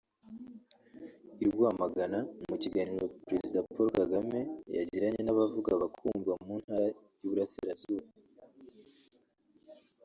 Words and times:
I 1.43 1.45
Rwamagana– 1.53 2.19
Mu 2.49 2.55
kiganiro 2.63 3.03
Perezida 3.25 3.59
Paul 3.71 3.89
Kagame 3.99 4.39
yagiranye 4.75 5.21
n’abavuga 5.23 5.71
bakumvwa 5.81 6.33
mu 6.45 6.53
Ntara 6.61 6.87
y’Uburasirazuba 7.21 8.07